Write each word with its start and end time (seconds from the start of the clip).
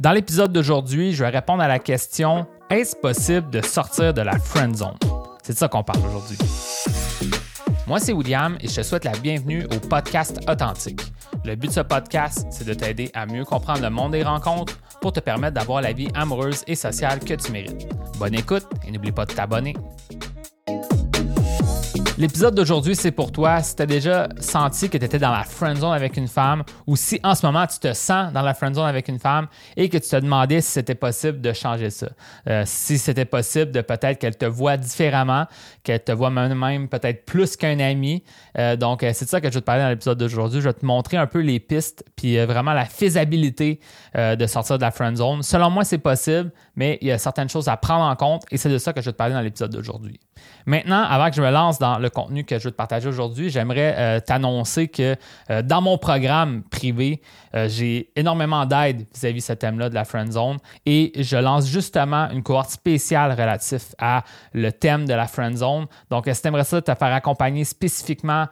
Dans 0.00 0.12
l'épisode 0.12 0.52
d'aujourd'hui, 0.52 1.12
je 1.12 1.24
vais 1.24 1.30
répondre 1.30 1.60
à 1.60 1.66
la 1.66 1.80
question 1.80 2.46
est-ce 2.70 2.94
possible 2.94 3.50
de 3.50 3.60
sortir 3.60 4.14
de 4.14 4.20
la 4.20 4.38
friend 4.38 4.76
zone? 4.76 4.96
C'est 5.42 5.54
de 5.54 5.58
ça 5.58 5.66
qu'on 5.66 5.82
parle 5.82 5.98
aujourd'hui. 6.06 6.38
Moi, 7.84 7.98
c'est 7.98 8.12
William 8.12 8.56
et 8.60 8.68
je 8.68 8.76
te 8.76 8.82
souhaite 8.82 9.04
la 9.04 9.10
bienvenue 9.18 9.64
au 9.64 9.80
podcast 9.80 10.38
Authentique. 10.48 11.00
Le 11.44 11.56
but 11.56 11.66
de 11.66 11.72
ce 11.72 11.80
podcast, 11.80 12.46
c'est 12.50 12.64
de 12.64 12.74
t'aider 12.74 13.10
à 13.12 13.26
mieux 13.26 13.44
comprendre 13.44 13.82
le 13.82 13.90
monde 13.90 14.12
des 14.12 14.22
rencontres 14.22 14.78
pour 15.00 15.12
te 15.12 15.18
permettre 15.18 15.54
d'avoir 15.54 15.82
la 15.82 15.92
vie 15.92 16.08
amoureuse 16.14 16.62
et 16.68 16.76
sociale 16.76 17.18
que 17.18 17.34
tu 17.34 17.50
mérites. 17.50 17.88
Bonne 18.18 18.34
écoute 18.34 18.68
et 18.86 18.92
n'oublie 18.92 19.10
pas 19.10 19.26
de 19.26 19.32
t'abonner. 19.32 19.74
L'épisode 22.18 22.56
d'aujourd'hui, 22.56 22.96
c'est 22.96 23.12
pour 23.12 23.30
toi 23.30 23.62
si 23.62 23.76
tu 23.76 23.82
as 23.82 23.86
déjà 23.86 24.28
senti 24.40 24.90
que 24.90 24.98
tu 24.98 25.04
étais 25.04 25.20
dans 25.20 25.30
la 25.30 25.44
friend 25.44 25.76
zone 25.76 25.92
avec 25.92 26.16
une 26.16 26.26
femme 26.26 26.64
ou 26.88 26.96
si 26.96 27.20
en 27.22 27.36
ce 27.36 27.46
moment 27.46 27.64
tu 27.68 27.78
te 27.78 27.92
sens 27.92 28.32
dans 28.32 28.42
la 28.42 28.54
friend 28.54 28.74
zone 28.74 28.86
avec 28.88 29.06
une 29.06 29.20
femme 29.20 29.46
et 29.76 29.88
que 29.88 29.98
tu 29.98 30.08
te 30.08 30.16
demandais 30.16 30.60
si 30.60 30.72
c'était 30.72 30.96
possible 30.96 31.40
de 31.40 31.52
changer 31.52 31.90
ça. 31.90 32.08
Euh, 32.48 32.64
si 32.66 32.98
c'était 32.98 33.24
possible 33.24 33.70
de 33.70 33.82
peut-être 33.82 34.18
qu'elle 34.18 34.36
te 34.36 34.46
voit 34.46 34.76
différemment, 34.76 35.46
qu'elle 35.84 36.02
te 36.02 36.10
voit 36.10 36.30
même, 36.30 36.88
peut-être 36.88 37.24
plus 37.24 37.56
qu'un 37.56 37.78
ami. 37.78 38.24
Euh, 38.58 38.74
donc, 38.74 39.04
euh, 39.04 39.12
c'est 39.14 39.26
de 39.26 39.30
ça 39.30 39.40
que 39.40 39.46
je 39.46 39.54
vais 39.54 39.60
te 39.60 39.64
parler 39.64 39.84
dans 39.84 39.90
l'épisode 39.90 40.18
d'aujourd'hui. 40.18 40.60
Je 40.60 40.66
vais 40.66 40.74
te 40.74 40.84
montrer 40.84 41.18
un 41.18 41.28
peu 41.28 41.38
les 41.38 41.60
pistes 41.60 42.04
puis 42.16 42.36
vraiment 42.46 42.72
la 42.72 42.86
faisabilité 42.86 43.78
de 44.16 44.46
sortir 44.48 44.76
de 44.78 44.82
la 44.82 44.90
friend 44.90 45.16
zone. 45.16 45.44
Selon 45.44 45.70
moi, 45.70 45.84
c'est 45.84 45.98
possible, 45.98 46.50
mais 46.78 46.96
il 47.00 47.08
y 47.08 47.12
a 47.12 47.18
certaines 47.18 47.48
choses 47.48 47.68
à 47.68 47.76
prendre 47.76 48.04
en 48.04 48.14
compte 48.14 48.44
et 48.52 48.56
c'est 48.56 48.70
de 48.70 48.78
ça 48.78 48.92
que 48.92 49.00
je 49.00 49.06
vais 49.06 49.12
te 49.12 49.16
parler 49.16 49.34
dans 49.34 49.40
l'épisode 49.40 49.72
d'aujourd'hui. 49.72 50.20
Maintenant, 50.64 51.02
avant 51.02 51.28
que 51.28 51.34
je 51.34 51.42
me 51.42 51.50
lance 51.50 51.80
dans 51.80 51.98
le 51.98 52.08
contenu 52.08 52.44
que 52.44 52.56
je 52.56 52.64
veux 52.64 52.70
te 52.70 52.76
partager 52.76 53.08
aujourd'hui, 53.08 53.50
j'aimerais 53.50 53.96
euh, 53.98 54.20
t'annoncer 54.20 54.86
que 54.86 55.16
euh, 55.50 55.62
dans 55.62 55.80
mon 55.80 55.98
programme 55.98 56.62
privé, 56.62 57.20
euh, 57.56 57.68
j'ai 57.68 58.10
énormément 58.14 58.64
d'aide 58.64 59.06
vis-à-vis 59.12 59.40
de 59.40 59.44
ce 59.44 59.52
thème-là 59.54 59.88
de 59.88 59.94
la 59.94 60.04
friend 60.04 60.30
zone 60.30 60.58
et 60.86 61.12
je 61.16 61.36
lance 61.36 61.66
justement 61.66 62.30
une 62.30 62.44
cohorte 62.44 62.70
spéciale 62.70 63.32
relative 63.32 63.82
à 63.98 64.22
le 64.52 64.70
thème 64.70 65.04
de 65.06 65.14
la 65.14 65.26
friend 65.26 65.56
zone. 65.56 65.86
Donc, 66.10 66.28
si 66.32 66.40
tu 66.40 66.46
aimerais 66.46 66.64
ça 66.64 66.80
te 66.80 66.94
faire 66.94 67.12
accompagner 67.12 67.64
spécifiquement 67.64 68.46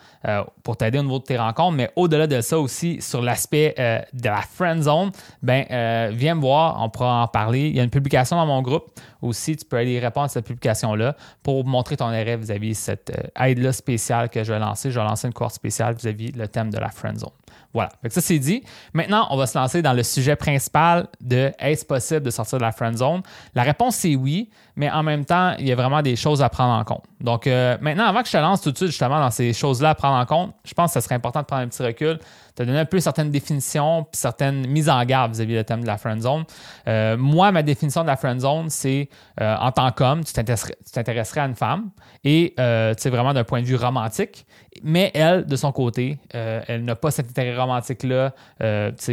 pour 0.64 0.76
t'aider 0.76 0.98
au 0.98 1.02
niveau 1.02 1.20
de 1.20 1.24
tes 1.24 1.36
rencontres, 1.36 1.76
mais 1.76 1.92
au-delà 1.94 2.26
de 2.26 2.40
ça 2.40 2.58
aussi 2.58 3.00
sur 3.00 3.22
l'aspect 3.22 3.74
de 4.12 4.28
la 4.28 4.40
friend 4.40 4.82
zone, 4.82 5.12
ben 5.42 6.10
viens 6.12 6.34
me 6.34 6.40
voir, 6.40 6.82
on 6.82 6.88
pourra 6.88 7.22
en 7.22 7.28
parler. 7.28 7.68
Il 7.68 7.76
y 7.76 7.80
a 7.80 7.84
une 7.84 7.90
publication 7.90 8.15
dans 8.24 8.46
mon 8.46 8.62
groupe 8.62 8.90
aussi, 9.22 9.56
tu 9.56 9.64
peux 9.64 9.76
aller 9.76 9.98
répondre 9.98 10.26
à 10.26 10.28
cette 10.28 10.46
publication-là 10.46 11.16
pour 11.42 11.64
montrer 11.64 11.96
ton 11.96 12.06
intérêt 12.06 12.36
vis-à-vis 12.36 12.74
cette 12.74 13.30
aide-là 13.38 13.72
spéciale 13.72 14.28
que 14.28 14.42
je 14.44 14.52
vais 14.52 14.58
lancer. 14.58 14.90
Je 14.90 14.98
vais 14.98 15.06
lancer 15.06 15.26
une 15.26 15.34
cohorte 15.34 15.54
spéciale 15.54 15.94
vis-à-vis 15.94 16.32
le 16.32 16.48
thème 16.48 16.70
de 16.70 16.78
la 16.78 16.90
friend 16.90 17.18
zone. 17.18 17.30
Voilà. 17.72 17.90
ça, 18.08 18.22
c'est 18.22 18.38
dit. 18.38 18.62
Maintenant, 18.94 19.26
on 19.30 19.36
va 19.36 19.46
se 19.46 19.58
lancer 19.58 19.82
dans 19.82 19.92
le 19.92 20.02
sujet 20.02 20.34
principal 20.34 21.08
de 21.20 21.52
est-ce 21.58 21.84
possible 21.84 22.22
de 22.22 22.30
sortir 22.30 22.56
de 22.58 22.62
la 22.62 22.72
friend 22.72 22.96
zone? 22.96 23.22
La 23.54 23.64
réponse, 23.64 23.96
c'est 23.96 24.16
oui, 24.16 24.48
mais 24.76 24.90
en 24.90 25.02
même 25.02 25.26
temps, 25.26 25.54
il 25.58 25.68
y 25.68 25.72
a 25.72 25.76
vraiment 25.76 26.00
des 26.00 26.16
choses 26.16 26.42
à 26.42 26.48
prendre 26.48 26.72
en 26.72 26.84
compte. 26.84 27.04
Donc, 27.20 27.46
euh, 27.46 27.78
maintenant, 27.80 28.04
avant 28.04 28.20
que 28.20 28.28
je 28.28 28.32
te 28.32 28.36
lance 28.36 28.60
tout 28.60 28.70
de 28.72 28.76
suite 28.76 28.90
justement 28.90 29.18
dans 29.18 29.30
ces 29.30 29.52
choses-là 29.52 29.90
à 29.90 29.94
prendre 29.94 30.16
en 30.16 30.26
compte, 30.26 30.54
je 30.64 30.74
pense 30.74 30.92
que 30.92 31.00
ce 31.00 31.04
serait 31.04 31.14
important 31.14 31.40
de 31.40 31.46
prendre 31.46 31.62
un 31.62 31.68
petit 31.68 31.82
recul, 31.82 32.18
de 32.56 32.64
donner 32.64 32.78
un 32.78 32.84
peu 32.84 33.00
certaines 33.00 33.30
définitions 33.30 34.04
puis 34.04 34.18
certaines 34.18 34.66
mises 34.66 34.90
en 34.90 35.02
garde 35.04 35.32
vis-à-vis 35.32 35.56
du 35.56 35.64
thème 35.64 35.80
de 35.80 35.86
la 35.86 35.96
friend 35.96 36.20
zone. 36.20 36.44
Euh, 36.88 37.16
moi, 37.16 37.52
ma 37.52 37.62
définition 37.62 38.02
de 38.02 38.06
la 38.06 38.16
friend 38.16 38.40
zone, 38.40 38.68
c'est 38.68 39.08
euh, 39.40 39.56
en 39.56 39.72
tant 39.72 39.90
qu'homme, 39.92 40.24
tu 40.24 40.32
t'intéresserais 40.32 41.40
à 41.40 41.46
une 41.46 41.54
femme 41.54 41.90
et 42.22 42.54
c'est 42.56 43.10
vraiment 43.10 43.32
d'un 43.32 43.44
point 43.44 43.62
de 43.62 43.66
vue 43.66 43.76
romantique, 43.76 44.46
mais 44.82 45.10
elle, 45.14 45.46
de 45.46 45.56
son 45.56 45.72
côté, 45.72 46.18
elle 46.30 46.84
n'a 46.84 46.96
pas 46.96 47.10
cet 47.10 47.30
intérêt 47.30 47.56
romantique 47.56 48.02
romantique-là 48.02 48.34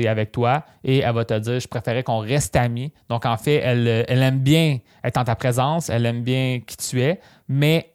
avec 0.07 0.31
toi 0.31 0.63
et 0.83 0.99
elle 0.99 1.13
va 1.13 1.25
te 1.25 1.38
dire 1.39 1.59
Je 1.59 1.67
préférais 1.67 2.03
qu'on 2.03 2.19
reste 2.19 2.55
amis. 2.55 2.91
Donc, 3.09 3.25
en 3.25 3.38
fait, 3.38 3.55
elle, 3.55 4.05
elle 4.07 4.21
aime 4.21 4.39
bien 4.39 4.79
être 5.03 5.17
en 5.17 5.23
ta 5.23 5.35
présence, 5.35 5.89
elle 5.89 6.05
aime 6.05 6.23
bien 6.23 6.59
qui 6.65 6.77
tu 6.77 7.01
es, 7.01 7.19
mais 7.47 7.92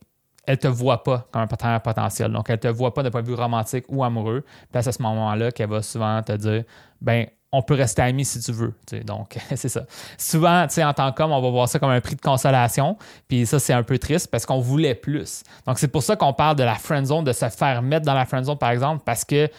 elle 0.49 0.55
ne 0.55 0.57
te 0.57 0.69
voit 0.69 1.05
pas 1.05 1.29
comme 1.31 1.43
un 1.43 1.47
partenaire 1.47 1.83
potentiel. 1.83 2.33
Donc, 2.33 2.49
elle 2.49 2.55
ne 2.55 2.61
te 2.61 2.69
voit 2.69 2.95
pas 2.95 3.03
d'un 3.03 3.11
point 3.11 3.21
de 3.21 3.27
vue 3.27 3.35
romantique 3.35 3.85
ou 3.91 4.03
amoureux. 4.03 4.41
Puis 4.73 4.83
c'est 4.83 4.89
à 4.89 4.93
ce 4.93 5.03
moment-là 5.03 5.53
qu'elle 5.53 5.69
va 5.69 5.83
souvent 5.83 6.23
te 6.23 6.33
dire 6.33 6.65
ben 7.03 7.27
on 7.53 7.63
peut 7.63 7.75
rester 7.75 8.01
amis 8.03 8.25
si 8.25 8.41
tu 8.41 8.53
veux. 8.53 8.75
donc, 9.05 9.37
c'est 9.55 9.69
ça. 9.69 9.85
Souvent, 10.17 10.65
en 10.65 10.93
tant 10.95 11.13
qu'homme, 11.13 11.33
on 11.33 11.41
va 11.41 11.51
voir 11.51 11.69
ça 11.69 11.79
comme 11.79 11.91
un 11.91 12.01
prix 12.01 12.17
de 12.17 12.21
consolation. 12.23 12.97
Puis 13.29 13.45
ça, 13.45 13.59
c'est 13.59 13.75
un 13.75 13.83
peu 13.83 13.99
triste 13.99 14.31
parce 14.31 14.47
qu'on 14.47 14.61
voulait 14.61 14.95
plus. 14.95 15.43
Donc, 15.67 15.79
c'est 15.79 15.89
pour 15.89 16.03
ça 16.03 16.17
qu'on 16.17 16.33
parle 16.33 16.57
de 16.57 16.63
la 16.63 16.75
friend 16.77 17.05
zone, 17.05 17.25
de 17.25 17.33
se 17.33 17.49
faire 17.51 17.83
mettre 17.83 18.07
dans 18.07 18.15
la 18.15 18.25
friend 18.25 18.45
zone, 18.45 18.59
par 18.59 18.71
exemple, 18.71 19.03
parce 19.05 19.25
que 19.25 19.51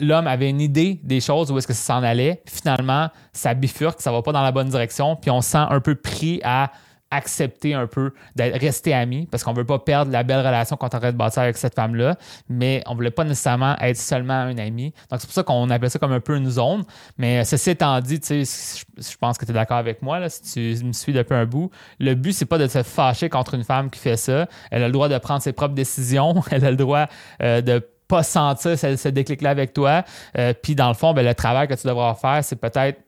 l'homme 0.00 0.26
avait 0.28 0.48
une 0.48 0.60
idée 0.60 1.00
des 1.02 1.20
choses, 1.20 1.50
où 1.50 1.58
est-ce 1.58 1.66
que 1.66 1.72
ça 1.72 1.94
s'en 1.94 2.02
allait. 2.04 2.42
Finalement, 2.46 3.10
ça 3.32 3.54
bifurque, 3.54 4.00
ça 4.00 4.12
va 4.12 4.22
pas 4.22 4.32
dans 4.32 4.42
la 4.42 4.52
bonne 4.52 4.68
direction, 4.68 5.16
puis 5.16 5.30
on 5.30 5.40
se 5.40 5.50
sent 5.50 5.66
un 5.68 5.80
peu 5.80 5.96
pris 5.96 6.40
à 6.44 6.70
accepter 7.12 7.74
un 7.74 7.86
peu 7.86 8.12
d'être 8.34 8.58
resté 8.60 8.92
amis 8.92 9.28
parce 9.30 9.44
qu'on 9.44 9.52
veut 9.52 9.66
pas 9.66 9.78
perdre 9.78 10.10
la 10.10 10.22
belle 10.22 10.44
relation 10.44 10.76
qu'on 10.76 10.88
est 10.88 10.94
en 10.94 10.98
train 10.98 11.12
de 11.12 11.16
bâtir 11.16 11.42
avec 11.42 11.56
cette 11.56 11.74
femme-là, 11.74 12.16
mais 12.48 12.82
on 12.86 12.94
voulait 12.94 13.10
pas 13.10 13.24
nécessairement 13.24 13.76
être 13.78 13.98
seulement 13.98 14.34
un 14.34 14.58
ami. 14.58 14.92
Donc 15.10 15.20
c'est 15.20 15.26
pour 15.26 15.34
ça 15.34 15.42
qu'on 15.42 15.68
appelle 15.70 15.90
ça 15.90 15.98
comme 15.98 16.12
un 16.12 16.20
peu 16.20 16.36
une 16.36 16.50
zone. 16.50 16.84
Mais 17.18 17.44
ceci 17.44 17.70
étant 17.70 18.00
dit, 18.00 18.18
tu 18.18 18.44
sais, 18.44 18.82
je 18.96 19.16
pense 19.18 19.38
que 19.38 19.44
tu 19.44 19.50
es 19.50 19.54
d'accord 19.54 19.76
avec 19.76 20.02
moi, 20.02 20.18
là, 20.18 20.28
si 20.28 20.42
tu 20.42 20.84
me 20.84 20.92
suis 20.92 21.12
depuis 21.12 21.34
un 21.34 21.44
bout, 21.44 21.70
le 22.00 22.14
but 22.14 22.32
c'est 22.32 22.46
pas 22.46 22.58
de 22.58 22.66
se 22.66 22.82
fâcher 22.82 23.28
contre 23.28 23.54
une 23.54 23.64
femme 23.64 23.90
qui 23.90 24.00
fait 24.00 24.16
ça. 24.16 24.46
Elle 24.70 24.82
a 24.82 24.86
le 24.86 24.92
droit 24.92 25.08
de 25.08 25.18
prendre 25.18 25.42
ses 25.42 25.52
propres 25.52 25.74
décisions, 25.74 26.42
elle 26.50 26.64
a 26.64 26.70
le 26.70 26.76
droit 26.76 27.06
euh, 27.42 27.60
de 27.60 27.86
pas 28.08 28.22
sentir 28.22 28.78
ce, 28.78 29.08
déclic-là 29.08 29.50
avec 29.50 29.72
toi. 29.72 30.04
Euh, 30.36 30.52
puis 30.60 30.74
dans 30.74 30.88
le 30.88 30.94
fond, 30.94 31.14
ben, 31.14 31.24
le 31.24 31.34
travail 31.34 31.66
que 31.68 31.74
tu 31.74 31.86
devras 31.86 32.14
faire, 32.14 32.44
c'est 32.44 32.56
peut-être 32.56 33.00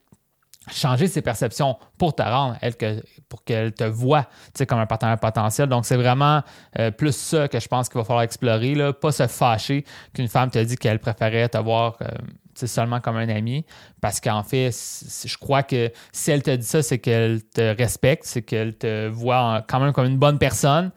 changer 0.72 1.06
ses 1.06 1.22
perceptions 1.22 1.76
pour 1.98 2.14
te 2.14 2.22
rendre, 2.22 2.56
elle, 2.60 2.76
que, 2.76 3.02
pour 3.28 3.44
qu'elle 3.44 3.72
te 3.72 3.84
voit 3.84 4.26
comme 4.68 4.78
un 4.78 4.86
partenaire 4.86 5.18
potentiel. 5.18 5.68
Donc, 5.68 5.84
c'est 5.86 5.96
vraiment 5.96 6.42
euh, 6.78 6.90
plus 6.90 7.14
ça 7.14 7.48
que 7.48 7.60
je 7.60 7.68
pense 7.68 7.88
qu'il 7.88 7.98
va 7.98 8.04
falloir 8.04 8.22
explorer, 8.22 8.74
là. 8.74 8.92
pas 8.92 9.12
se 9.12 9.26
fâcher 9.26 9.84
qu'une 10.14 10.28
femme 10.28 10.50
te 10.50 10.58
dit 10.58 10.76
qu'elle 10.76 10.98
préférait 10.98 11.48
te 11.48 11.58
voir 11.58 11.96
euh, 12.02 12.06
seulement 12.54 13.00
comme 13.00 13.16
un 13.16 13.28
ami, 13.28 13.64
parce 14.00 14.20
qu'en 14.20 14.42
fait, 14.42 14.70
je 14.70 15.36
crois 15.36 15.62
que 15.62 15.90
si 16.12 16.30
elle 16.30 16.42
te 16.42 16.54
dit 16.54 16.66
ça, 16.66 16.82
c'est 16.82 16.98
qu'elle 16.98 17.42
te 17.42 17.76
respecte, 17.76 18.24
c'est 18.24 18.42
qu'elle 18.42 18.76
te 18.76 19.08
voit 19.08 19.64
quand 19.68 19.80
même 19.80 19.92
comme 19.92 20.06
une 20.06 20.18
bonne 20.18 20.38
personne, 20.38 20.90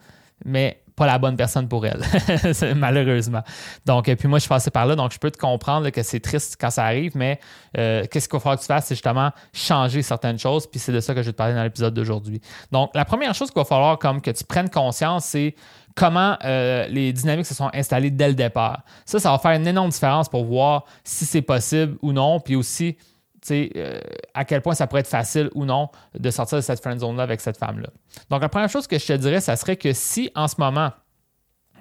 mais 0.44 0.80
pas 0.98 1.06
la 1.06 1.18
bonne 1.18 1.36
personne 1.36 1.68
pour 1.68 1.86
elle, 1.86 2.02
malheureusement. 2.76 3.42
Donc, 3.86 4.12
puis 4.12 4.28
moi, 4.28 4.38
je 4.38 4.42
suis 4.42 4.48
passé 4.48 4.70
par 4.70 4.84
là, 4.84 4.96
donc 4.96 5.12
je 5.12 5.18
peux 5.18 5.30
te 5.30 5.38
comprendre 5.38 5.88
que 5.90 6.02
c'est 6.02 6.18
triste 6.18 6.56
quand 6.60 6.70
ça 6.70 6.84
arrive, 6.84 7.12
mais 7.16 7.38
euh, 7.78 8.04
qu'est-ce 8.10 8.28
qu'il 8.28 8.36
va 8.36 8.40
falloir 8.40 8.56
que 8.56 8.62
tu 8.62 8.66
fasses, 8.66 8.86
c'est 8.86 8.96
justement 8.96 9.30
changer 9.52 10.02
certaines 10.02 10.38
choses, 10.38 10.66
puis 10.66 10.80
c'est 10.80 10.92
de 10.92 11.00
ça 11.00 11.14
que 11.14 11.22
je 11.22 11.26
vais 11.26 11.32
te 11.32 11.36
parler 11.36 11.54
dans 11.54 11.62
l'épisode 11.62 11.94
d'aujourd'hui. 11.94 12.40
Donc, 12.72 12.90
la 12.94 13.04
première 13.04 13.34
chose 13.34 13.50
qu'il 13.50 13.60
va 13.60 13.64
falloir 13.64 13.98
comme 13.98 14.20
que 14.20 14.32
tu 14.32 14.44
prennes 14.44 14.68
conscience, 14.68 15.26
c'est 15.26 15.54
comment 15.94 16.36
euh, 16.44 16.86
les 16.88 17.12
dynamiques 17.12 17.46
se 17.46 17.54
sont 17.54 17.70
installées 17.72 18.10
dès 18.10 18.28
le 18.28 18.34
départ. 18.34 18.82
Ça, 19.06 19.20
ça 19.20 19.30
va 19.30 19.38
faire 19.38 19.52
une 19.52 19.66
énorme 19.66 19.90
différence 19.90 20.28
pour 20.28 20.44
voir 20.44 20.84
si 21.04 21.24
c'est 21.24 21.42
possible 21.42 21.96
ou 22.02 22.12
non, 22.12 22.40
puis 22.40 22.56
aussi 22.56 22.96
euh, 23.50 24.00
à 24.34 24.44
quel 24.44 24.62
point 24.62 24.74
ça 24.74 24.86
pourrait 24.86 25.00
être 25.00 25.08
facile 25.08 25.50
ou 25.54 25.64
non 25.64 25.88
de 26.18 26.30
sortir 26.30 26.58
de 26.58 26.62
cette 26.62 26.80
friend 26.80 27.00
zone-là 27.00 27.22
avec 27.22 27.40
cette 27.40 27.56
femme-là. 27.56 27.88
Donc, 28.30 28.42
la 28.42 28.48
première 28.48 28.68
chose 28.68 28.86
que 28.86 28.98
je 28.98 29.06
te 29.06 29.12
dirais, 29.12 29.40
ça 29.40 29.56
serait 29.56 29.76
que 29.76 29.92
si 29.92 30.30
en 30.34 30.48
ce 30.48 30.56
moment, 30.58 30.90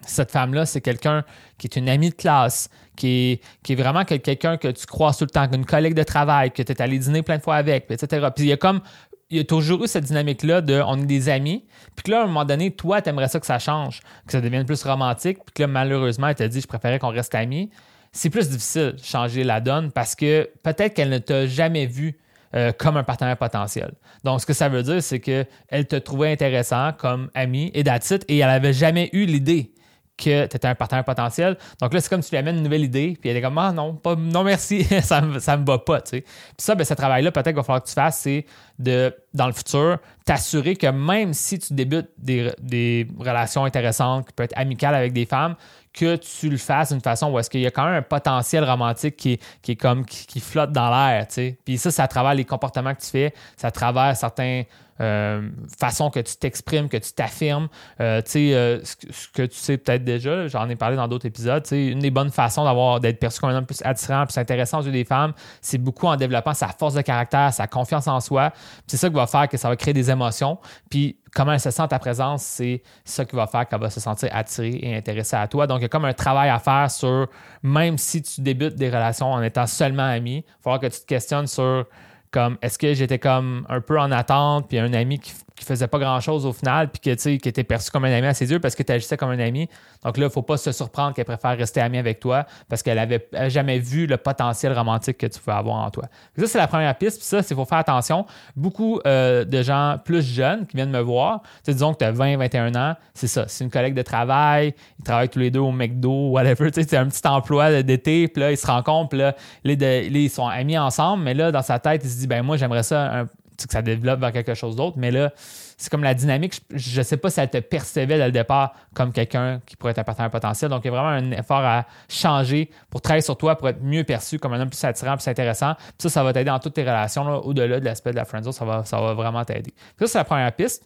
cette 0.01 0.31
femme-là, 0.31 0.66
c'est 0.66 0.81
quelqu'un 0.81 1.23
qui 1.57 1.68
est 1.68 1.75
une 1.75 1.90
amie 1.90 2.09
de 2.09 2.16
classe, 2.16 2.69
qui 2.95 3.40
est, 3.68 3.75
vraiment 3.75 4.06
quelqu'un 4.06 4.57
que 4.57 4.69
tu 4.69 4.85
crois 4.85 5.13
tout 5.13 5.25
le 5.25 5.29
temps, 5.29 5.50
une 5.51 5.66
collègue 5.66 5.94
de 5.94 6.03
travail, 6.03 6.51
que 6.51 6.63
tu 6.63 6.72
es 6.72 6.81
allé 6.81 6.97
dîner 6.97 7.22
plein 7.22 7.38
de 7.38 7.44
fois 7.44 7.56
avec, 7.56 7.89
etc. 7.89 8.28
Puis 8.35 8.45
il 8.45 8.50
y 8.50 8.53
a 8.53 8.57
comme 8.57 8.81
il 9.29 9.38
y 9.38 9.39
a 9.41 9.44
toujours 9.44 9.84
eu 9.84 9.88
cette 9.88 10.06
dynamique-là 10.06 10.62
de 10.62 10.81
on 10.85 11.01
est 11.01 11.06
des 11.06 11.28
amis, 11.28 11.66
puis 11.95 12.03
que 12.03 12.12
là, 12.12 12.22
à 12.22 12.24
un 12.24 12.28
moment 12.28 12.45
donné, 12.45 12.72
toi, 12.72 13.01
tu 13.01 13.09
aimerais 13.09 13.28
ça 13.28 13.39
que 13.41 13.45
ça 13.45 13.59
change, 13.59 14.00
que 14.25 14.31
ça 14.31 14.39
devienne 14.39 14.66
plus 14.66 14.81
romantique, 14.84 15.39
puis 15.45 15.53
que 15.53 15.63
là, 15.63 15.68
malheureusement, 15.68 16.29
elle 16.29 16.35
t'a 16.35 16.47
dit 16.47 16.62
je 16.62 16.68
préférais 16.68 16.97
qu'on 16.97 17.09
reste 17.09 17.35
amis 17.35 17.69
c'est 18.12 18.29
plus 18.29 18.50
difficile 18.50 18.94
de 18.97 19.03
changer 19.03 19.44
la 19.44 19.62
donne 19.62 19.91
parce 19.91 20.16
que 20.16 20.50
peut-être 20.63 20.94
qu'elle 20.94 21.09
ne 21.09 21.18
t'a 21.18 21.47
jamais 21.47 21.85
vu 21.85 22.18
euh, 22.56 22.72
comme 22.72 22.97
un 22.97 23.03
partenaire 23.03 23.38
potentiel. 23.38 23.92
Donc, 24.24 24.42
ce 24.42 24.45
que 24.45 24.54
ça 24.54 24.69
veut 24.69 24.83
dire, 24.83 25.04
c'est 25.04 25.19
qu'elle 25.19 25.88
te 25.88 25.95
trouvait 25.98 26.31
intéressant 26.31 26.92
comme 26.98 27.30
ami 27.33 27.71
et 27.74 27.83
d'attitude 27.83 28.24
et 28.27 28.38
elle 28.38 28.48
n'avait 28.48 28.74
jamais 28.74 29.09
eu 29.13 29.25
l'idée 29.25 29.71
que 30.17 30.47
tu 30.47 30.55
étais 30.55 30.67
un 30.67 30.75
partenaire 30.75 31.03
potentiel. 31.03 31.57
Donc 31.79 31.93
là, 31.93 32.01
c'est 32.01 32.09
comme 32.09 32.21
si 32.21 32.29
tu 32.29 32.35
lui 32.35 32.39
amènes 32.39 32.57
une 32.57 32.63
nouvelle 32.63 32.83
idée, 32.83 33.17
puis 33.19 33.29
elle 33.29 33.37
est 33.37 33.41
comme 33.41 33.57
Ah 33.57 33.71
non, 33.71 33.93
pas, 33.93 34.15
non 34.15 34.43
merci, 34.43 34.83
ça 35.01 35.21
ne 35.21 35.27
me, 35.27 35.39
ça 35.39 35.57
me 35.57 35.65
va 35.65 35.77
pas. 35.77 36.01
Tu 36.01 36.09
sais. 36.09 36.21
Puis 36.21 36.31
ça, 36.57 36.75
ben, 36.75 36.83
ce 36.83 36.93
travail-là, 36.93 37.31
peut-être 37.31 37.47
qu'il 37.47 37.55
va 37.55 37.63
falloir 37.63 37.83
que 37.83 37.87
tu 37.87 37.93
fasses, 37.93 38.19
c'est 38.19 38.45
de, 38.79 39.15
dans 39.33 39.47
le 39.47 39.53
futur, 39.53 39.99
t'assurer 40.25 40.75
que 40.75 40.87
même 40.87 41.33
si 41.33 41.59
tu 41.59 41.73
débutes 41.73 42.09
des, 42.17 42.51
des 42.59 43.07
relations 43.19 43.63
intéressantes, 43.63 44.27
qui 44.27 44.33
peuvent 44.33 44.45
être 44.45 44.57
amicales 44.57 44.95
avec 44.95 45.13
des 45.13 45.25
femmes, 45.25 45.55
que 45.93 46.15
tu 46.15 46.49
le 46.49 46.57
fasses 46.57 46.91
d'une 46.91 47.01
façon 47.01 47.31
où 47.31 47.39
est-ce 47.39 47.49
qu'il 47.49 47.61
y 47.61 47.65
a 47.65 47.71
quand 47.71 47.85
même 47.85 47.95
un 47.95 48.01
potentiel 48.03 48.63
romantique 48.63 49.15
qui, 49.17 49.39
qui 49.61 49.71
est 49.71 49.75
comme 49.75 50.05
qui, 50.05 50.39
flotte 50.39 50.71
dans 50.71 50.89
l'air, 50.89 51.27
tu 51.27 51.33
sais. 51.33 51.57
Puis 51.65 51.77
ça, 51.77 51.89
c'est 51.89 52.01
à 52.01 52.07
travers 52.07 52.35
les 52.35 52.45
comportements 52.45 52.93
que 52.93 53.01
tu 53.01 53.09
fais, 53.09 53.33
c'est 53.55 53.67
à 53.67 53.71
travers 53.71 54.15
certains 54.15 54.63
euh, 55.01 55.49
façon 55.79 56.09
que 56.09 56.19
tu 56.19 56.35
t'exprimes, 56.38 56.89
que 56.89 56.97
tu 56.97 57.13
t'affirmes. 57.13 57.67
Euh, 57.99 58.21
tu 58.21 58.31
sais, 58.31 58.53
euh, 58.53 58.79
ce, 58.83 59.27
que 59.33 59.44
tu 59.44 59.57
sais 59.57 59.77
peut-être 59.77 60.03
déjà, 60.03 60.47
j'en 60.47 60.67
ai 60.69 60.75
parlé 60.75 60.95
dans 60.95 61.07
d'autres 61.07 61.25
épisodes, 61.25 61.63
tu 61.63 61.91
une 61.91 61.99
des 61.99 62.11
bonnes 62.11 62.31
façons 62.31 62.63
d'avoir 62.63 62.99
d'être 62.99 63.19
perçu 63.19 63.39
comme 63.39 63.49
un 63.49 63.57
homme 63.57 63.65
plus 63.65 63.81
attirant, 63.83 64.25
plus 64.25 64.38
intéressant 64.38 64.79
aux 64.79 64.83
yeux 64.83 64.91
des 64.91 65.05
femmes, 65.05 65.33
c'est 65.61 65.77
beaucoup 65.77 66.07
en 66.07 66.15
développant 66.15 66.53
sa 66.53 66.67
force 66.67 66.95
de 66.95 67.01
caractère, 67.01 67.53
sa 67.53 67.67
confiance 67.67 68.07
en 68.07 68.19
soi. 68.19 68.51
C'est 68.88 68.97
ça 68.97 69.09
qui 69.09 69.15
va 69.15 69.27
faire 69.27 69.47
que 69.47 69.57
ça 69.57 69.69
va 69.69 69.75
créer 69.75 69.94
des 69.94 70.09
émotions. 70.09 70.57
Puis 70.89 71.17
comment 71.33 71.53
elle 71.53 71.59
se 71.59 71.69
sent 71.69 71.88
ta 71.88 72.00
présence, 72.00 72.43
c'est 72.43 72.81
ça 73.05 73.23
qui 73.25 73.35
va 73.35 73.45
faire 73.47 73.67
qu'elle 73.67 73.79
va 73.79 73.89
se 73.89 74.00
sentir 74.00 74.29
attirée 74.31 74.79
et 74.81 74.95
intéressée 74.95 75.35
à 75.35 75.47
toi. 75.47 75.67
Donc, 75.67 75.79
il 75.79 75.83
y 75.83 75.85
a 75.85 75.89
comme 75.89 76.05
un 76.05 76.13
travail 76.13 76.50
à 76.50 76.57
faire 76.57 76.89
sur, 76.89 77.27
même 77.61 77.97
si 77.97 78.21
tu 78.23 78.41
débutes 78.41 78.75
des 78.75 78.89
relations 78.89 79.31
en 79.31 79.41
étant 79.43 79.67
seulement 79.67 80.03
ami, 80.03 80.38
il 80.38 80.41
va 80.41 80.63
falloir 80.63 80.79
que 80.79 80.88
tu 80.88 81.00
te 81.00 81.05
questionnes 81.05 81.47
sur 81.47 81.85
comme 82.31 82.57
est-ce 82.62 82.77
que 82.77 82.94
j'étais 82.94 83.19
comme 83.19 83.65
un 83.69 83.81
peu 83.81 84.00
en 84.00 84.12
attente, 84.12 84.68
puis 84.68 84.79
un 84.79 84.94
ami 84.94 85.19
qui, 85.19 85.33
qui 85.57 85.65
faisait 85.65 85.88
pas 85.88 85.98
grand-chose 85.98 86.45
au 86.45 86.54
final, 86.54 86.89
puis 86.89 87.01
que, 87.01 87.38
qui 87.38 87.50
était 87.50 87.63
perçu 87.63 87.89
comme 87.89 88.06
un 88.06 88.13
ami 88.13 88.27
à 88.27 88.33
ses 88.36 88.50
yeux 88.50 88.59
parce 88.59 88.75
que 88.75 88.83
tu 88.83 88.92
agissais 88.92 89.18
comme 89.18 89.31
un 89.31 89.39
ami. 89.39 89.68
Donc 90.06 90.18
là, 90.18 90.27
il 90.27 90.31
faut 90.31 90.44
pas 90.44 90.56
se 90.56 90.71
surprendre 90.71 91.15
qu'elle 91.15 91.25
préfère 91.25 91.57
rester 91.57 91.81
amie 91.81 91.98
avec 91.98 92.19
toi 92.19 92.45
parce 92.69 92.83
qu'elle 92.83 93.00
avait 93.00 93.27
jamais 93.48 93.80
vu 93.80 94.06
le 94.06 94.18
potentiel 94.18 94.74
romantique 94.74 95.18
que 95.18 95.25
tu 95.25 95.39
pouvais 95.39 95.57
avoir 95.57 95.77
en 95.77 95.89
toi. 95.89 96.04
ça, 96.38 96.45
c'est 96.45 96.57
la 96.59 96.68
première 96.68 96.95
piste. 96.95 97.18
Puis 97.18 97.25
ça, 97.25 97.39
il 97.39 97.56
faut 97.56 97.65
faire 97.65 97.80
attention. 97.80 98.27
Beaucoup 98.56 99.00
euh, 99.07 99.45
de 99.45 99.63
gens 99.63 99.98
plus 100.04 100.21
jeunes 100.21 100.68
qui 100.68 100.75
viennent 100.75 100.92
me 100.92 101.00
voir, 101.00 101.42
disons 101.65 101.94
que 101.94 102.00
tu 102.00 102.06
as 102.06 102.12
20, 102.12 102.38
21 102.38 102.75
ans, 102.75 102.95
c'est 103.15 103.27
ça. 103.27 103.45
C'est 103.48 103.63
une 103.63 103.71
collègue 103.71 103.95
de 103.95 104.03
travail, 104.03 104.75
ils 105.00 105.03
travaillent 105.03 105.30
tous 105.30 105.39
les 105.39 105.50
deux 105.50 105.60
au 105.60 105.71
McDo, 105.71 106.30
whatever. 106.30 106.69
C'est 106.75 106.95
un 106.95 107.07
petit 107.07 107.27
emploi 107.27 107.81
d'été, 107.81 108.27
puis 108.27 108.42
là, 108.42 108.51
ils 108.51 108.57
se 108.57 108.68
rencontrent, 108.68 109.15
là, 109.15 109.36
ils 109.63 110.30
sont 110.30 110.48
amis 110.48 110.77
ensemble, 110.77 111.24
mais 111.24 111.33
là, 111.33 111.51
dans 111.51 111.62
sa 111.63 111.80
tête, 111.80 112.01
il 112.03 112.10
se 112.10 112.19
dit, 112.19 112.27
ben 112.27 112.44
moi, 112.44 112.57
j'aimerais 112.57 112.83
ça 112.83 113.21
un, 113.21 113.27
que 113.65 113.74
ça 113.74 113.81
développe 113.81 114.19
vers 114.19 114.31
quelque 114.31 114.54
chose 114.54 114.75
d'autre. 114.75 114.98
Mais 114.98 115.09
là, 115.09 115.31
c'est 115.77 115.89
comme 115.89 116.04
la 116.04 116.13
dynamique. 116.13 116.62
Je 116.74 117.00
ne 117.00 117.04
sais 117.04 117.18
pas 117.18 117.30
si 117.30 117.39
elle 117.39 117.50
te 117.50 117.57
percevait 117.57 118.18
dès 118.18 118.25
le 118.25 118.31
départ 118.31 118.74
comme 118.94 119.12
quelqu'un 119.12 119.62
qui 119.65 119.75
pourrait 119.75 119.94
être 119.95 120.19
un 120.19 120.30
potentiel. 120.30 120.69
Donc, 120.69 120.83
il 120.83 120.88
y 120.88 120.89
a 120.89 120.92
vraiment 120.92 121.09
un 121.09 121.31
effort 121.31 121.63
à 121.63 121.86
changer 122.09 122.69
pour 122.89 123.01
travailler 123.01 123.21
sur 123.21 123.38
toi, 123.38 123.57
pour 123.57 123.69
être 123.69 123.81
mieux 123.81 124.04
perçu 124.04 124.38
comme 124.38 124.54
un 124.54 124.62
homme 124.62 124.69
plus 124.69 124.83
attirant, 124.83 125.15
plus 125.15 125.27
intéressant. 125.27 125.74
Puis 125.75 125.94
ça, 126.04 126.09
ça 126.09 126.24
va 126.24 126.33
t'aider 126.33 126.51
dans 126.51 126.59
toutes 126.59 126.74
tes 126.74 126.83
relations, 126.83 127.25
au-delà 127.45 127.80
de 127.80 127.86
l'aspect 127.86 128.12
de 128.12 128.18
la 128.18 128.25
friendzone. 128.25 128.54
Ça 128.54 128.65
va, 128.65 128.83
ça 128.83 129.01
va 129.01 129.13
vraiment 129.13 129.44
t'aider. 129.44 129.74
Ça, 130.00 130.07
c'est 130.07 130.18
la 130.19 130.25
première 130.25 130.51
piste. 130.53 130.86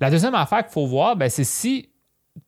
La 0.00 0.10
deuxième 0.10 0.34
affaire 0.34 0.62
qu'il 0.64 0.72
faut 0.72 0.86
voir, 0.86 1.16
ben, 1.16 1.28
c'est 1.28 1.44
si 1.44 1.90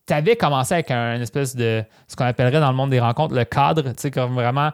tu 0.06 0.12
avais 0.12 0.36
commencé 0.36 0.74
avec 0.74 0.90
un, 0.90 1.20
espèce 1.20 1.56
de 1.56 1.82
ce 2.06 2.16
qu'on 2.16 2.24
appellerait 2.24 2.60
dans 2.60 2.70
le 2.70 2.76
monde 2.76 2.90
des 2.90 3.00
rencontres 3.00 3.34
le 3.34 3.44
cadre, 3.44 3.82
tu 3.82 3.94
sais, 3.96 4.10
comme 4.10 4.34
vraiment, 4.34 4.70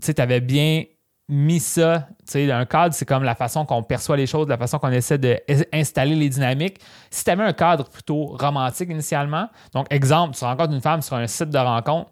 tu 0.00 0.06
sais, 0.06 0.20
avais 0.20 0.40
bien 0.40 0.84
mis 1.28 1.60
ça, 1.60 2.08
tu 2.20 2.32
sais, 2.32 2.50
un 2.50 2.64
cadre, 2.64 2.94
c'est 2.94 3.04
comme 3.04 3.22
la 3.22 3.34
façon 3.34 3.66
qu'on 3.66 3.82
perçoit 3.82 4.16
les 4.16 4.26
choses, 4.26 4.48
la 4.48 4.56
façon 4.56 4.78
qu'on 4.78 4.90
essaie 4.90 5.18
d'installer 5.18 6.14
les 6.14 6.28
dynamiques. 6.28 6.80
Si 7.10 7.22
tu 7.22 7.30
avais 7.30 7.44
un 7.44 7.52
cadre 7.52 7.88
plutôt 7.88 8.26
romantique 8.26 8.88
initialement, 8.90 9.48
donc 9.74 9.86
exemple, 9.90 10.34
tu 10.34 10.44
rencontres 10.44 10.72
une 10.72 10.80
femme 10.80 11.02
sur 11.02 11.16
un 11.16 11.26
site 11.26 11.50
de 11.50 11.58
rencontre, 11.58 12.10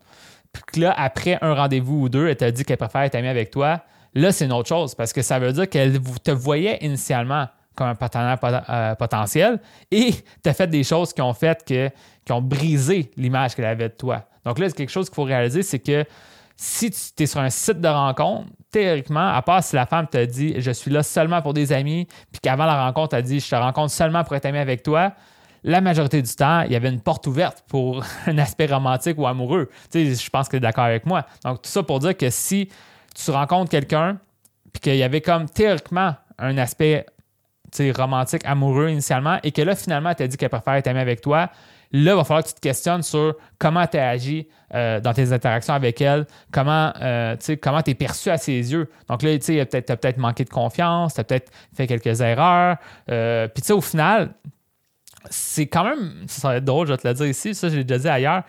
puis 0.53 0.83
là, 0.83 0.95
après 0.97 1.39
un 1.41 1.55
rendez-vous 1.55 2.03
ou 2.03 2.09
deux, 2.09 2.29
elle 2.29 2.37
t'a 2.37 2.51
dit 2.51 2.65
qu'elle 2.65 2.77
préfère 2.77 3.03
être 3.03 3.15
amie 3.15 3.29
avec 3.29 3.51
toi, 3.51 3.81
là, 4.15 4.33
c'est 4.33 4.45
une 4.45 4.53
autre 4.53 4.69
chose 4.69 4.95
parce 4.95 5.13
que 5.13 5.23
ça 5.23 5.39
veut 5.39 5.53
dire 5.53 5.69
qu'elle 5.69 5.99
te 6.01 6.31
voyait 6.31 6.79
initialement 6.83 7.47
comme 7.75 7.89
un 7.89 7.95
partenaire 7.95 8.39
euh, 8.43 8.95
potentiel 8.95 9.61
et 9.91 10.13
tu 10.43 10.49
as 10.49 10.55
fait 10.55 10.67
des 10.67 10.83
choses 10.83 11.13
qui 11.13 11.21
ont 11.21 11.35
fait 11.35 11.63
que, 11.65 11.91
qui 12.25 12.33
ont 12.33 12.41
brisé 12.41 13.11
l'image 13.17 13.55
qu'elle 13.55 13.67
avait 13.67 13.91
de 13.91 13.95
toi. 13.95 14.25
Donc 14.45 14.59
là, 14.59 14.69
c'est 14.69 14.77
quelque 14.77 14.91
chose 14.91 15.09
qu'il 15.09 15.15
faut 15.15 15.25
réaliser, 15.25 15.63
c'est 15.63 15.79
que 15.79 16.05
si 16.57 16.91
tu 16.91 17.23
es 17.23 17.27
sur 17.27 17.41
un 17.41 17.51
site 17.51 17.81
de 17.81 17.89
rencontre, 17.89 18.49
théoriquement, 18.71 19.29
à 19.29 19.43
part 19.43 19.63
si 19.63 19.77
la 19.77 19.87
femme 19.87 20.07
te 20.07 20.25
dit 20.25 20.55
je 20.59 20.71
suis 20.71 20.91
là 20.91 21.03
seulement 21.03 21.43
pour 21.43 21.53
des 21.53 21.73
amis, 21.73 22.07
puis 22.33 22.41
qu'avant 22.41 22.65
la 22.65 22.85
rencontre, 22.85 23.15
elle 23.15 23.25
dit 23.25 23.41
je 23.41 23.49
te 23.49 23.55
rencontre 23.55 23.93
seulement 23.93 24.25
pour 24.25 24.35
être 24.37 24.47
ami 24.47 24.59
avec 24.59 24.83
toi, 24.83 25.13
la 25.63 25.81
majorité 25.81 26.23
du 26.23 26.35
temps, 26.35 26.63
il 26.63 26.73
y 26.73 26.77
avait 26.77 26.89
une 26.89 27.01
porte 27.01 27.27
ouverte 27.27 27.65
pour 27.69 28.05
un 28.27 28.39
aspect 28.39 28.67
romantique 28.67 29.19
ou 29.19 29.27
amoureux. 29.27 29.69
Je 29.93 30.31
pense 30.31 30.47
que 30.47 30.53
tu 30.53 30.57
es 30.57 30.61
d'accord 30.61 30.85
avec 30.85 31.05
moi. 31.05 31.27
Donc, 31.45 31.63
tout 31.63 31.71
ça 31.71 31.83
pour 31.83 31.99
dire 31.99 32.17
que 32.17 32.31
si 32.31 32.69
tu 33.15 33.31
rencontres 33.31 33.71
quelqu'un, 33.71 34.19
puis 34.73 34.81
qu'il 34.81 34.97
y 34.97 35.03
avait 35.03 35.21
comme 35.21 35.49
théoriquement 35.49 36.15
un 36.39 36.57
aspect 36.59 37.07
romantique, 37.95 38.43
amoureux 38.45 38.89
initialement, 38.91 39.39
et 39.43 39.53
que 39.53 39.63
là, 39.63 39.75
finalement, 39.75 40.11
elle 40.11 40.17
t'a 40.17 40.27
dit 40.27 40.37
qu'elle 40.37 40.51
préfère 40.51 40.75
être 40.75 40.87
amie 40.87 41.01
avec 41.01 41.21
toi, 41.21 41.51
Là, 41.93 42.13
il 42.13 42.17
va 42.17 42.25
falloir 42.25 42.43
que 42.43 42.49
tu 42.49 42.55
te 42.55 42.61
questionnes 42.61 43.03
sur 43.03 43.37
comment 43.59 43.87
tu 43.87 43.97
as 43.97 44.09
agi 44.09 44.49
euh, 44.75 45.01
dans 45.01 45.15
tes 45.15 45.33
interactions 45.33 45.75
avec 45.75 46.01
elle, 46.01 46.27
comment 46.51 46.93
euh, 47.01 47.37
tu 47.37 47.53
es 47.53 47.95
perçu 47.95 48.31
à 48.31 48.39
ses 48.39 48.73
yeux. 48.73 48.91
Donc 49.09 49.23
là, 49.23 49.39
tu 49.39 49.61
as 49.61 49.67
peut-être 49.67 50.01
peut 50.01 50.21
manqué 50.21 50.45
de 50.45 50.51
confiance, 50.51 51.15
tu 51.15 51.21
as 51.21 51.25
peut-être 51.25 51.53
fait 51.75 51.87
quelques 51.87 52.21
erreurs. 52.21 52.77
Euh, 53.11 53.49
puis 53.49 53.63
tu 53.63 53.69
sais, 53.69 53.73
au 53.73 53.81
final, 53.81 54.35
c'est 55.31 55.67
quand 55.67 55.85
même, 55.85 56.25
ça 56.27 56.49
va 56.49 56.57
être 56.57 56.65
drôle, 56.65 56.87
je 56.87 56.93
vais 56.93 56.99
te 56.99 57.07
le 57.07 57.15
dire 57.15 57.27
ici, 57.27 57.55
ça 57.55 57.69
je 57.69 57.77
l'ai 57.77 57.85
déjà 57.85 58.01
dit 58.01 58.09
ailleurs. 58.09 58.43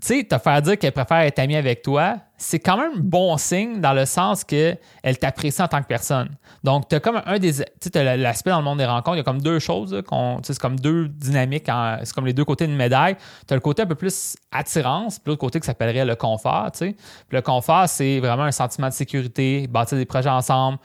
Tu 0.00 0.18
sais, 0.18 0.24
te 0.24 0.38
faire 0.38 0.62
dire 0.62 0.78
qu'elle 0.78 0.92
préfère 0.92 1.18
être 1.18 1.38
amie 1.38 1.56
avec 1.56 1.82
toi, 1.82 2.16
c'est 2.42 2.58
quand 2.58 2.76
même 2.76 3.00
bon 3.00 3.36
signe 3.36 3.80
dans 3.80 3.92
le 3.92 4.04
sens 4.04 4.42
qu'elle 4.42 4.78
t'apprécie 5.20 5.62
en 5.62 5.68
tant 5.68 5.80
que 5.80 5.86
personne. 5.86 6.28
Donc, 6.64 6.88
tu 6.88 6.98
comme 6.98 7.22
un 7.24 7.38
des. 7.38 7.52
Tu 7.54 7.90
sais, 7.92 8.16
l'aspect 8.16 8.50
dans 8.50 8.58
le 8.58 8.64
monde 8.64 8.78
des 8.78 8.84
rencontres, 8.84 9.14
il 9.14 9.18
y 9.18 9.20
a 9.20 9.24
comme 9.24 9.40
deux 9.40 9.60
choses. 9.60 9.96
C'est 10.42 10.58
comme 10.58 10.78
deux 10.78 11.06
dynamiques, 11.06 11.70
c'est 12.02 12.12
comme 12.12 12.26
les 12.26 12.32
deux 12.32 12.44
côtés 12.44 12.66
d'une 12.66 12.76
médaille. 12.76 13.16
Tu 13.46 13.54
le 13.54 13.60
côté 13.60 13.82
un 13.82 13.86
peu 13.86 13.94
plus 13.94 14.36
attirance, 14.50 15.20
puis 15.20 15.30
l'autre 15.30 15.40
côté 15.40 15.60
qui 15.60 15.66
s'appellerait 15.66 16.04
le 16.04 16.16
confort. 16.16 16.72
Tu 16.72 16.78
sais. 16.78 16.96
le 17.30 17.42
confort, 17.42 17.88
c'est 17.88 18.18
vraiment 18.18 18.44
un 18.44 18.52
sentiment 18.52 18.88
de 18.88 18.94
sécurité, 18.94 19.68
bâtir 19.68 19.96
des 19.96 20.04
projets 20.04 20.28
ensemble, 20.28 20.78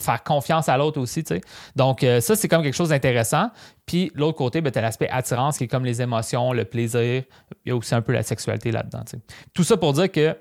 faire 0.00 0.24
confiance 0.24 0.68
à 0.68 0.76
l'autre 0.76 1.00
aussi. 1.00 1.22
Donc, 1.76 2.02
euh, 2.02 2.20
ça, 2.20 2.34
c'est 2.34 2.48
comme 2.48 2.62
quelque 2.64 2.74
chose 2.74 2.88
d'intéressant. 2.88 3.50
Puis 3.86 4.10
l'autre 4.16 4.36
côté, 4.36 4.60
ben, 4.60 4.72
tu 4.72 4.78
as 4.80 4.82
l'aspect 4.82 5.08
attirance 5.08 5.58
qui 5.58 5.64
est 5.64 5.68
comme 5.68 5.84
les 5.84 6.02
émotions, 6.02 6.52
le 6.52 6.64
plaisir. 6.64 7.22
Il 7.64 7.68
y 7.68 7.70
a 7.70 7.76
aussi 7.76 7.94
un 7.94 8.02
peu 8.02 8.12
la 8.12 8.24
sexualité 8.24 8.72
là-dedans. 8.72 9.04
Tout 9.54 9.62
ça 9.62 9.76
pour 9.76 9.92
dire 9.92 10.10
que 10.10 10.36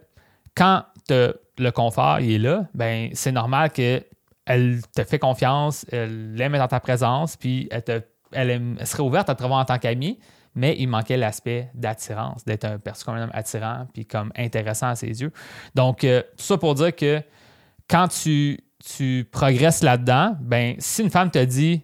quand 0.56 0.84
le 1.10 1.70
confort 1.72 2.20
il 2.20 2.34
est 2.34 2.40
là, 2.40 2.68
ben 2.74 3.10
c'est 3.14 3.32
normal 3.32 3.72
qu'elle 3.72 4.04
te 4.96 5.04
fait 5.04 5.20
confiance, 5.20 5.86
elle 5.92 6.36
aime 6.40 6.58
dans 6.58 6.68
ta 6.68 6.80
présence, 6.80 7.36
puis 7.36 7.70
elle, 7.72 8.04
elle, 8.32 8.88
serait 8.88 9.04
ouverte 9.04 9.30
à 9.30 9.36
te 9.36 9.44
revoir 9.44 9.62
en 9.62 9.66
tant 9.66 9.78
qu'amie, 9.78 10.20
mais 10.56 10.76
il 10.80 10.88
manquait 10.88 11.18
l'aspect 11.18 11.70
d'attirance, 11.74 12.46
d'être 12.46 12.66
un 12.66 12.80
perçu 12.80 13.04
comme 13.04 13.16
un 13.16 13.24
homme 13.24 13.32
attirant, 13.34 13.88
puis 13.94 14.06
comme 14.06 14.32
intéressant 14.38 14.88
à 14.88 14.96
ses 14.96 15.22
yeux. 15.22 15.32
Donc, 15.76 16.04
euh, 16.04 16.22
tout 16.38 16.44
ça 16.44 16.58
pour 16.58 16.76
dire 16.76 16.96
que 16.96 17.22
quand 17.90 18.08
tu, 18.08 18.60
tu 18.80 19.28
progresses 19.32 19.84
là-dedans, 19.84 20.36
ben 20.40 20.76
si 20.80 21.02
une 21.02 21.10
femme 21.10 21.30
te 21.30 21.44
dit 21.44 21.84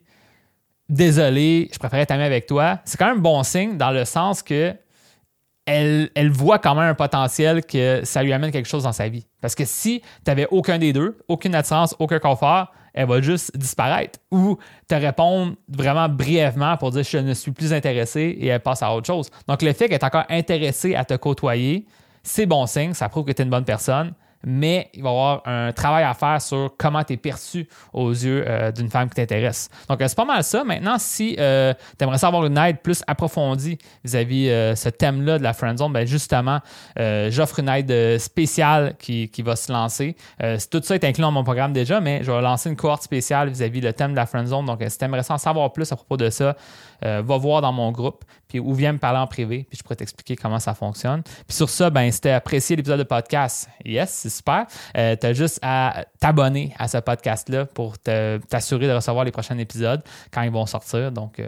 désolé, 0.87 1.69
je 1.71 1.79
préférais 1.79 2.03
être 2.03 2.11
amie 2.11 2.23
avec 2.23 2.47
toi, 2.47 2.79
c'est 2.85 2.97
quand 2.97 3.07
même 3.07 3.21
bon 3.21 3.43
signe 3.43 3.77
dans 3.77 3.91
le 3.91 4.05
sens 4.05 4.41
que 4.41 4.75
elle, 5.65 6.31
voit 6.31 6.59
quand 6.59 6.75
même 6.75 6.89
un 6.89 6.95
potentiel 6.95 7.63
que 7.63 8.01
ça 8.03 8.23
lui 8.23 8.33
amène 8.33 8.51
quelque 8.51 8.67
chose 8.67 8.83
dans 8.83 8.91
sa 8.91 9.09
vie. 9.09 9.25
Parce 9.41 9.55
que 9.55 9.65
si 9.65 10.01
tu 10.01 10.07
n'avais 10.27 10.47
aucun 10.51 10.77
des 10.77 10.93
deux, 10.93 11.17
aucune 11.27 11.55
attirance, 11.55 11.95
aucun 11.99 12.19
confort, 12.19 12.71
elle 12.93 13.07
va 13.07 13.21
juste 13.21 13.55
disparaître 13.57 14.19
ou 14.31 14.57
te 14.87 14.95
répondre 14.95 15.55
vraiment 15.69 16.09
brièvement 16.09 16.75
pour 16.77 16.91
dire 16.91 17.03
je 17.03 17.17
ne 17.17 17.33
suis 17.33 17.51
plus 17.51 17.73
intéressé 17.73 18.37
et 18.39 18.47
elle 18.47 18.59
passe 18.59 18.83
à 18.83 18.93
autre 18.93 19.07
chose. 19.07 19.29
Donc 19.47 19.61
le 19.61 19.71
fait 19.73 19.87
qu'elle 19.87 19.99
est 19.99 20.03
encore 20.03 20.25
intéressée 20.29 20.95
à 20.95 21.05
te 21.05 21.13
côtoyer, 21.15 21.85
c'est 22.23 22.45
bon 22.45 22.65
signe, 22.65 22.93
ça 22.93 23.07
prouve 23.07 23.25
que 23.25 23.31
tu 23.31 23.41
es 23.41 23.45
une 23.45 23.51
bonne 23.51 23.65
personne 23.65 24.13
mais 24.43 24.89
il 24.93 25.03
va 25.03 25.09
y 25.09 25.11
avoir 25.11 25.41
un 25.45 25.71
travail 25.71 26.03
à 26.03 26.13
faire 26.13 26.41
sur 26.41 26.71
comment 26.77 27.03
tu 27.03 27.13
es 27.13 27.17
perçu 27.17 27.67
aux 27.93 28.09
yeux 28.09 28.43
euh, 28.47 28.71
d'une 28.71 28.89
femme 28.89 29.09
qui 29.09 29.15
t'intéresse. 29.15 29.69
Donc, 29.87 30.01
euh, 30.01 30.07
c'est 30.07 30.15
pas 30.15 30.25
mal 30.25 30.43
ça. 30.43 30.63
Maintenant, 30.63 30.97
si 30.97 31.35
euh, 31.39 31.73
tu 31.97 32.03
aimerais 32.03 32.17
savoir 32.17 32.45
une 32.45 32.57
aide 32.57 32.79
plus 32.79 33.03
approfondie 33.07 33.77
vis-à-vis 34.03 34.49
-vis, 34.49 34.75
ce 34.75 34.89
thème-là 34.89 35.37
de 35.37 35.43
la 35.43 35.53
friendzone, 35.53 35.93
ben 35.93 36.05
justement, 36.05 36.59
j'offre 36.97 37.59
une 37.59 37.69
aide 37.69 38.17
spéciale 38.19 38.95
qui, 38.97 39.29
qui, 39.29 39.41
va 39.41 39.55
se 39.55 39.71
lancer. 39.71 40.15
tout 40.71 40.81
ça 40.83 40.95
est 40.95 41.03
inclus 41.03 41.21
dans 41.21 41.31
mon 41.31 41.43
programme 41.43 41.73
déjà, 41.73 41.99
mais 41.99 42.23
je 42.23 42.31
vais 42.31 42.41
lancer 42.41 42.69
une 42.69 42.75
cohorte 42.75 43.03
spéciale 43.03 43.49
vis-à-vis 43.49 43.81
le 43.81 43.93
thème 43.93 44.11
de 44.11 44.15
la 44.15 44.25
friendzone. 44.25 44.65
Donc, 44.65 44.83
si 44.87 44.97
tu 44.97 45.05
aimerais 45.05 45.29
en 45.29 45.37
savoir 45.37 45.71
plus 45.73 45.91
à 45.91 45.95
propos 45.95 46.17
de 46.17 46.29
ça, 46.29 46.55
va 47.01 47.37
voir 47.37 47.61
dans 47.61 47.73
mon 47.73 47.91
groupe, 47.91 48.23
puis 48.51 48.59
ou 48.59 48.73
viens 48.73 48.91
me 48.91 48.97
parler 48.97 49.19
en 49.19 49.27
privé, 49.27 49.65
puis 49.69 49.77
je 49.77 49.83
pourrais 49.83 49.95
t'expliquer 49.95 50.35
comment 50.35 50.59
ça 50.59 50.73
fonctionne. 50.73 51.23
Puis 51.23 51.55
sur 51.55 51.69
ça, 51.69 51.89
ben, 51.89 52.11
si 52.11 52.19
tu 52.19 52.27
apprécié 52.27 52.75
l'épisode 52.75 52.99
de 52.99 53.05
podcast, 53.05 53.69
yes, 53.85 54.27
super. 54.27 54.65
Euh, 54.97 55.15
tu 55.15 55.25
as 55.25 55.33
juste 55.33 55.59
à 55.61 56.03
t'abonner 56.19 56.73
à 56.77 56.89
ce 56.89 56.97
podcast-là 56.97 57.65
pour 57.65 57.97
t'assurer 57.97 58.87
de 58.87 58.91
recevoir 58.91 59.23
les 59.23 59.31
prochains 59.31 59.57
épisodes 59.57 60.03
quand 60.33 60.41
ils 60.41 60.51
vont 60.51 60.65
sortir. 60.65 61.13
Donc, 61.13 61.39
euh, 61.39 61.47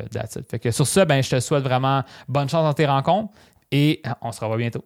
Fait 0.50 0.60
que 0.60 0.72
sur 0.72 0.88
ça, 0.88 1.04
ben, 1.04 1.22
je 1.22 1.30
te 1.30 1.40
souhaite 1.42 1.64
vraiment 1.64 2.04
bonne 2.30 2.48
chance 2.48 2.64
dans 2.64 2.74
tes 2.74 2.86
rencontres 2.86 3.34
et 3.70 4.02
on 4.22 4.32
se 4.32 4.40
revoit 4.40 4.58
bientôt. 4.58 4.86